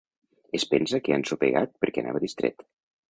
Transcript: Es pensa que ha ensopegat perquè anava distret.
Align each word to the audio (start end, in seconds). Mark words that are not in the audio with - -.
Es 0.59 0.63
pensa 0.71 0.99
que 1.07 1.13
ha 1.13 1.19
ensopegat 1.23 1.77
perquè 1.85 2.05
anava 2.05 2.23
distret. 2.25 2.67